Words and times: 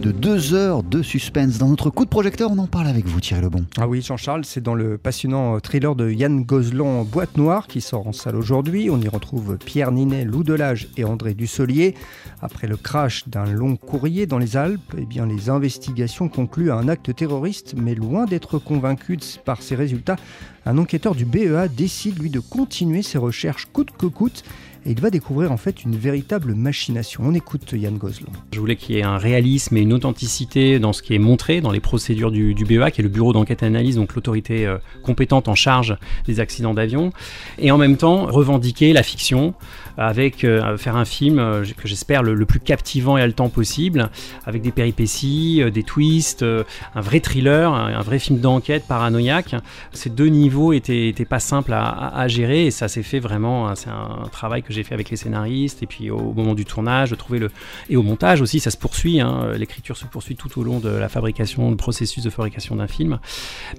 de 0.00 0.12
deux 0.12 0.54
heures 0.54 0.82
de 0.82 1.02
suspense. 1.02 1.58
Dans 1.58 1.68
notre 1.68 1.90
coup 1.90 2.04
de 2.04 2.10
projecteur, 2.10 2.50
on 2.50 2.58
en 2.58 2.66
parle 2.66 2.86
avec 2.86 3.06
vous, 3.06 3.20
Thierry 3.20 3.42
Lebon. 3.42 3.66
Ah 3.76 3.86
oui, 3.86 4.00
Jean-Charles, 4.00 4.44
c'est 4.46 4.62
dans 4.62 4.74
le 4.74 4.96
passionnant 4.96 5.60
thriller 5.60 5.94
de 5.94 6.10
Yann 6.10 6.42
Gozlan, 6.42 7.04
Boîte 7.04 7.36
Noire, 7.36 7.66
qui 7.66 7.82
sort 7.82 8.06
en 8.06 8.12
salle 8.12 8.36
aujourd'hui. 8.36 8.88
On 8.90 8.98
y 9.00 9.08
retrouve 9.08 9.58
Pierre 9.58 9.92
Ninet, 9.92 10.24
Lou 10.24 10.42
Delage 10.42 10.88
et 10.96 11.04
André 11.04 11.34
Dussolier. 11.34 11.94
Après 12.40 12.66
le 12.66 12.78
crash 12.78 13.28
d'un 13.28 13.44
long 13.44 13.76
courrier 13.76 14.26
dans 14.26 14.38
les 14.38 14.56
Alpes, 14.56 14.94
eh 14.96 15.04
bien, 15.04 15.26
les 15.26 15.50
investigations 15.50 16.28
concluent 16.28 16.70
à 16.70 16.76
un 16.76 16.88
acte 16.88 17.14
terroriste, 17.14 17.74
mais 17.76 17.94
loin 17.94 18.24
d'être 18.24 18.58
convaincu 18.58 19.18
par 19.44 19.60
ses 19.60 19.74
résultats, 19.74 20.16
un 20.64 20.78
enquêteur 20.78 21.14
du 21.14 21.24
BEA 21.26 21.68
décide, 21.68 22.18
lui, 22.18 22.30
de 22.30 22.40
continuer 22.40 23.02
ses 23.02 23.18
recherches 23.18 23.66
coûte 23.72 23.90
que 23.98 24.06
coûte 24.06 24.44
et 24.86 24.92
il 24.92 25.00
va 25.00 25.10
découvrir 25.10 25.52
en 25.52 25.56
fait 25.56 25.84
une 25.84 25.96
véritable 25.96 26.54
machination. 26.54 27.22
On 27.26 27.34
écoute 27.34 27.72
Yann 27.72 27.96
Gozlan. 27.98 28.30
Je 28.52 28.60
voulais 28.60 28.76
qu'il 28.76 28.96
y 28.96 28.98
ait 28.98 29.02
un 29.02 29.18
réalisme 29.18 29.76
et 29.76 29.80
une 29.80 29.92
authenticité 29.92 30.78
dans 30.78 30.92
ce 30.92 31.02
qui 31.02 31.14
est 31.14 31.18
montré 31.18 31.60
dans 31.60 31.70
les 31.70 31.80
procédures 31.80 32.30
du, 32.30 32.54
BEA, 32.54 32.90
qui 32.90 33.00
est 33.00 33.04
le 33.04 33.08
bureau 33.08 33.32
d'enquête 33.32 33.62
et 33.62 33.66
analyse, 33.66 33.96
donc 33.96 34.14
l'autorité 34.14 34.66
euh, 34.66 34.78
compétente 35.02 35.48
en 35.48 35.54
charge 35.54 35.96
des 36.26 36.40
accidents 36.40 36.74
d'avion, 36.74 37.12
et 37.58 37.70
en 37.70 37.78
même 37.78 37.96
temps 37.96 38.26
revendiquer 38.26 38.92
la 38.92 39.02
fiction 39.02 39.54
avec 39.98 40.44
euh, 40.44 40.78
faire 40.78 40.96
un 40.96 41.04
film 41.04 41.38
euh, 41.38 41.64
que 41.76 41.86
j'espère 41.86 42.22
le, 42.22 42.46
plus 42.46 42.60
captivant 42.60 43.18
et 43.18 43.22
haletant 43.22 43.48
possible, 43.48 44.08
avec 44.46 44.62
des 44.62 44.72
péripéties, 44.72 45.62
des 45.72 45.82
twists, 45.82 46.42
un 46.42 47.00
vrai 47.00 47.20
thriller, 47.20 47.72
un, 47.72 48.00
vrai 48.00 48.18
film 48.18 48.38
d'enquête 48.38 48.84
paranoïaque. 48.86 49.54
Ces 49.92 50.10
deux 50.10 50.28
niveaux 50.28 50.72
étaient, 50.72 51.12
pas 51.28 51.38
simples 51.38 51.72
à, 51.74 52.26
gérer 52.28 52.66
et 52.66 52.70
ça 52.70 52.88
s'est 52.88 53.02
fait 53.02 53.20
vraiment. 53.20 53.68
Hein, 53.68 53.74
c'est 53.74 53.90
un 53.90 54.28
travail 54.32 54.62
j'ai 54.72 54.82
fait 54.82 54.94
avec 54.94 55.10
les 55.10 55.16
scénaristes 55.16 55.82
et 55.82 55.86
puis 55.86 56.10
au 56.10 56.32
moment 56.32 56.54
du 56.54 56.64
tournage, 56.64 57.10
de 57.10 57.16
trouver 57.16 57.38
le 57.38 57.50
et 57.88 57.96
au 57.96 58.02
montage 58.02 58.40
aussi, 58.40 58.60
ça 58.60 58.70
se 58.70 58.76
poursuit. 58.76 59.20
Hein. 59.20 59.52
L'écriture 59.56 59.96
se 59.96 60.06
poursuit 60.06 60.36
tout 60.36 60.58
au 60.58 60.62
long 60.62 60.80
de 60.80 60.88
la 60.88 61.08
fabrication, 61.08 61.70
le 61.70 61.76
processus 61.76 62.22
de 62.22 62.30
fabrication 62.30 62.76
d'un 62.76 62.86
film, 62.86 63.18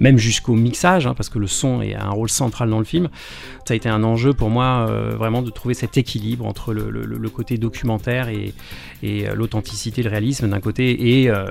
même 0.00 0.18
jusqu'au 0.18 0.54
mixage, 0.54 1.06
hein, 1.06 1.14
parce 1.14 1.28
que 1.28 1.38
le 1.38 1.46
son 1.46 1.80
a 1.80 2.04
un 2.04 2.10
rôle 2.10 2.30
central 2.30 2.70
dans 2.70 2.78
le 2.78 2.84
film. 2.84 3.08
Ça 3.66 3.74
a 3.74 3.76
été 3.76 3.88
un 3.88 4.02
enjeu 4.02 4.32
pour 4.32 4.50
moi 4.50 4.86
euh, 4.88 5.14
vraiment 5.16 5.42
de 5.42 5.50
trouver 5.50 5.74
cet 5.74 5.96
équilibre 5.96 6.46
entre 6.46 6.72
le, 6.72 6.90
le, 6.90 7.30
côté 7.30 7.56
documentaire 7.58 8.28
et, 8.28 8.52
et 9.02 9.28
euh, 9.28 9.34
l'authenticité, 9.34 10.02
le 10.02 10.10
réalisme 10.10 10.48
d'un 10.48 10.60
côté 10.60 11.20
et, 11.22 11.30
euh, 11.30 11.46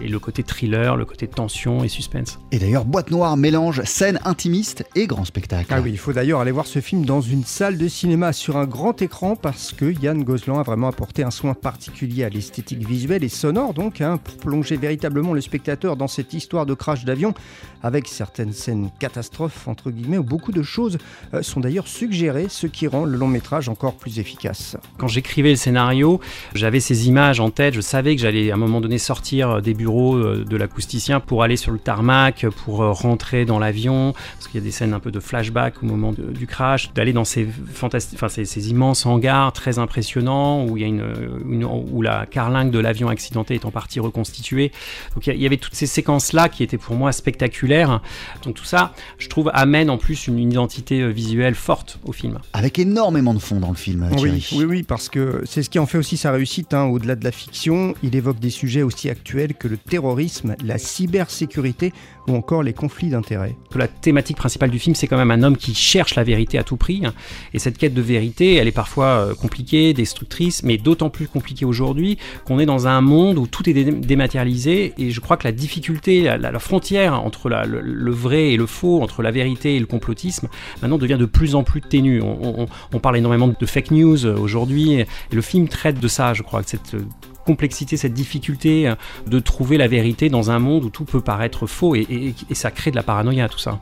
et 0.00 0.08
le 0.08 0.18
côté 0.18 0.42
thriller, 0.42 0.96
le 0.96 1.04
côté 1.04 1.26
tension 1.26 1.84
et 1.84 1.88
suspense. 1.88 2.38
Et 2.50 2.58
d'ailleurs, 2.58 2.84
Boîte 2.84 3.10
Noire 3.10 3.36
mélange 3.36 3.82
scène 3.84 4.18
intimiste 4.24 4.84
et 4.94 5.06
grand 5.06 5.24
spectacle. 5.24 5.72
Ah 5.74 5.80
oui, 5.80 5.90
il 5.90 5.98
faut 5.98 6.12
d'ailleurs 6.12 6.40
aller 6.40 6.52
voir 6.52 6.66
ce 6.66 6.80
film 6.80 7.04
dans 7.04 7.20
une 7.20 7.44
salle 7.44 7.76
de 7.76 7.88
cinéma 7.88 8.32
sur 8.32 8.56
un 8.56 8.61
grand 8.66 9.00
écran 9.02 9.36
parce 9.36 9.72
que 9.72 9.92
Yann 10.02 10.22
Gozlan 10.22 10.58
a 10.58 10.62
vraiment 10.62 10.88
apporté 10.88 11.22
un 11.22 11.30
soin 11.30 11.54
particulier 11.54 12.24
à 12.24 12.28
l'esthétique 12.28 12.86
visuelle 12.86 13.24
et 13.24 13.28
sonore, 13.28 13.74
donc, 13.74 14.00
hein, 14.00 14.18
pour 14.22 14.36
plonger 14.36 14.76
véritablement 14.76 15.32
le 15.32 15.40
spectateur 15.40 15.96
dans 15.96 16.08
cette 16.08 16.34
histoire 16.34 16.66
de 16.66 16.74
crash 16.74 17.04
d'avion, 17.04 17.34
avec 17.82 18.08
certaines 18.08 18.52
scènes 18.52 18.90
catastrophes, 18.98 19.66
entre 19.66 19.90
guillemets, 19.90 20.18
où 20.18 20.22
beaucoup 20.22 20.52
de 20.52 20.62
choses 20.62 20.98
euh, 21.34 21.42
sont 21.42 21.60
d'ailleurs 21.60 21.88
suggérées, 21.88 22.46
ce 22.48 22.66
qui 22.66 22.86
rend 22.86 23.04
le 23.04 23.16
long 23.16 23.28
métrage 23.28 23.68
encore 23.68 23.94
plus 23.94 24.18
efficace. 24.18 24.76
Quand 24.98 25.08
j'écrivais 25.08 25.50
le 25.50 25.56
scénario, 25.56 26.20
j'avais 26.54 26.80
ces 26.80 27.08
images 27.08 27.40
en 27.40 27.50
tête, 27.50 27.74
je 27.74 27.80
savais 27.80 28.14
que 28.14 28.22
j'allais 28.22 28.50
à 28.50 28.54
un 28.54 28.58
moment 28.58 28.80
donné 28.80 28.98
sortir 28.98 29.50
euh, 29.50 29.60
des 29.60 29.74
bureaux 29.74 30.16
euh, 30.16 30.44
de 30.44 30.56
l'acousticien 30.56 31.20
pour 31.20 31.42
aller 31.42 31.56
sur 31.56 31.72
le 31.72 31.78
tarmac, 31.78 32.46
pour 32.64 32.78
rentrer 32.78 33.44
dans 33.44 33.58
l'avion, 33.58 34.14
parce 34.34 34.48
qu'il 34.48 34.60
y 34.60 34.62
a 34.62 34.64
des 34.64 34.70
scènes 34.70 34.94
un 34.94 35.00
peu 35.00 35.10
de 35.10 35.20
flashback 35.20 35.82
au 35.82 35.86
moment 35.86 36.12
du 36.12 36.46
crash, 36.46 36.92
d'aller 36.92 37.12
dans 37.12 37.24
ces 37.24 37.46
fantastiques, 37.72 38.18
ces 38.52 38.68
immenses 38.70 39.06
hangars 39.06 39.52
très 39.52 39.78
impressionnants 39.78 40.66
où, 40.66 40.76
il 40.76 40.82
y 40.82 40.84
a 40.84 40.88
une, 40.88 41.64
où 41.64 42.02
la 42.02 42.26
carlingue 42.26 42.70
de 42.70 42.78
l'avion 42.78 43.08
accidenté 43.08 43.54
est 43.54 43.64
en 43.64 43.70
partie 43.70 43.98
reconstituée. 43.98 44.72
Donc 45.14 45.26
il 45.26 45.40
y 45.40 45.46
avait 45.46 45.56
toutes 45.56 45.74
ces 45.74 45.86
séquences-là 45.86 46.48
qui 46.48 46.62
étaient 46.62 46.78
pour 46.78 46.94
moi 46.94 47.12
spectaculaires. 47.12 48.02
Donc 48.44 48.54
tout 48.54 48.64
ça, 48.64 48.92
je 49.18 49.28
trouve, 49.28 49.50
amène 49.54 49.88
en 49.88 49.96
plus 49.96 50.26
une, 50.26 50.38
identité 50.38 51.00
euh, 51.00 51.08
visuelle 51.08 51.54
forte 51.54 51.98
au 52.04 52.12
film. 52.12 52.38
Avec 52.52 52.78
énormément 52.78 53.32
de 53.32 53.38
fond 53.38 53.60
dans 53.60 53.70
le 53.70 53.76
film, 53.76 54.08
Oui, 54.18 54.44
oui, 54.52 54.64
oui, 54.64 54.82
parce 54.82 55.08
que 55.08 55.42
c'est 55.46 55.62
ce 55.62 55.70
qui 55.70 55.78
en 55.78 55.86
fait 55.86 55.98
aussi 55.98 56.16
sa 56.16 56.32
réussite. 56.32 56.74
Hein. 56.74 56.84
Au-delà 56.84 57.14
de 57.14 57.24
la 57.24 57.32
fiction, 57.32 57.94
il 58.02 58.14
évoque 58.16 58.38
des 58.38 58.50
sujets 58.50 58.82
aussi 58.82 59.08
actuels 59.08 59.54
que 59.54 59.68
le 59.68 59.78
terrorisme, 59.78 60.56
la 60.64 60.78
cybersécurité 60.78 61.92
ou 62.28 62.34
encore 62.34 62.62
les 62.62 62.72
conflits 62.72 63.08
d'intérêts. 63.08 63.56
La 63.74 63.88
thématique 63.88 64.36
principale 64.36 64.70
du 64.70 64.78
film, 64.78 64.94
c'est 64.94 65.06
quand 65.06 65.16
même 65.16 65.30
un 65.30 65.42
homme 65.42 65.56
qui 65.56 65.74
cherche 65.74 66.14
la 66.16 66.24
vérité 66.24 66.58
à 66.58 66.64
tout 66.64 66.76
prix. 66.76 67.02
Hein. 67.04 67.14
Et 67.54 67.58
cette 67.58 67.78
quête 67.78 67.94
de 67.94 68.02
vérité, 68.02 68.41
elle 68.42 68.68
est 68.68 68.72
parfois 68.72 69.06
euh, 69.06 69.34
compliquée, 69.34 69.92
destructrice, 69.92 70.62
mais 70.62 70.78
d'autant 70.78 71.10
plus 71.10 71.28
compliquée 71.28 71.64
aujourd'hui 71.64 72.18
qu'on 72.44 72.58
est 72.58 72.66
dans 72.66 72.86
un 72.86 73.00
monde 73.00 73.38
où 73.38 73.46
tout 73.46 73.68
est 73.68 73.72
dématérialisé 73.72 74.94
et 74.98 75.10
je 75.10 75.20
crois 75.20 75.36
que 75.36 75.44
la 75.44 75.52
difficulté, 75.52 76.22
la, 76.22 76.58
frontière 76.58 77.14
entre 77.14 77.48
le, 77.48 78.10
vrai 78.10 78.52
et 78.52 78.56
le 78.56 78.66
faux, 78.66 79.02
entre 79.02 79.22
la 79.22 79.30
vérité 79.30 79.76
et 79.76 79.80
le 79.80 79.86
complotisme, 79.86 80.48
maintenant 80.80 80.98
devient 80.98 81.16
de 81.18 81.26
plus 81.26 81.54
en 81.54 81.62
plus 81.62 81.80
ténue. 81.80 82.20
On, 82.22 82.98
parle 82.98 83.16
énormément 83.16 83.48
de 83.48 83.66
fake 83.66 83.90
news 83.90 84.26
euh, 84.26 84.36
aujourd'hui 84.36 84.92
et 84.92 85.06
le 85.32 85.42
film 85.42 85.66
traite 85.66 85.98
de 85.98 86.06
ça, 86.06 86.34
je 86.34 86.42
crois, 86.42 86.62
cette 86.64 86.94
euh, 86.94 87.04
complexité, 87.44 87.96
cette 87.96 88.14
difficulté 88.14 88.92
de 89.26 89.38
trouver 89.40 89.76
la 89.76 89.88
vérité 89.88 90.28
dans 90.28 90.52
un 90.52 90.60
monde 90.60 90.84
où 90.84 90.90
tout 90.90 91.04
peut 91.04 91.20
paraître 91.20 91.66
faux 91.66 91.96
et, 91.96 92.06
et 92.48 92.54
ça 92.54 92.70
crée 92.70 92.92
de 92.92 92.96
la 92.96 93.02
paranoïa, 93.02 93.48
tout 93.48 93.58
ça. 93.58 93.80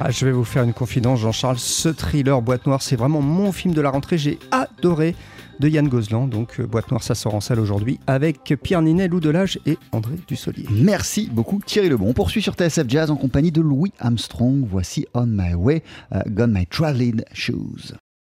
Ah, 0.00 0.10
je 0.10 0.24
vais 0.24 0.32
vous 0.32 0.44
faire 0.44 0.62
une 0.62 0.72
confidence, 0.72 1.20
Jean-Charles. 1.20 1.58
Ce 1.58 1.88
thriller 1.88 2.40
Boîte 2.40 2.66
Noire, 2.66 2.82
c'est 2.82 2.96
vraiment 2.96 3.20
mon 3.20 3.52
film 3.52 3.74
de 3.74 3.80
la 3.80 3.90
rentrée. 3.90 4.18
J'ai 4.18 4.38
adoré 4.50 5.16
de 5.60 5.68
Yann 5.68 5.88
Gozlan. 5.88 6.28
Donc, 6.28 6.60
euh, 6.60 6.66
Boîte 6.66 6.90
Noire, 6.90 7.02
ça 7.02 7.14
sort 7.14 7.34
en 7.34 7.40
salle 7.40 7.60
aujourd'hui 7.60 7.98
avec 8.06 8.54
Pierre 8.62 8.82
Ninet, 8.82 9.08
Lou 9.08 9.20
Delage 9.20 9.58
et 9.66 9.78
André 9.92 10.14
Dussolier. 10.26 10.66
Merci 10.70 11.28
beaucoup, 11.32 11.60
Thierry 11.64 11.88
Lebon. 11.88 12.08
On 12.08 12.12
poursuit 12.12 12.42
sur 12.42 12.54
TSF 12.54 12.88
Jazz 12.88 13.10
en 13.10 13.16
compagnie 13.16 13.52
de 13.52 13.60
Louis 13.60 13.92
Armstrong. 13.98 14.66
Voici 14.70 15.06
On 15.14 15.26
My 15.26 15.54
Way, 15.54 15.82
uh, 16.12 16.18
Gone 16.28 16.52
My 16.52 16.66
Traveling 16.66 17.22
Shoes. 17.32 17.94